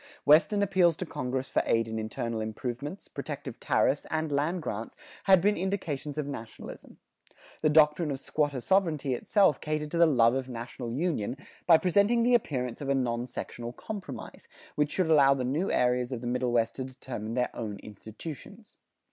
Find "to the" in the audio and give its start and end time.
9.91-10.07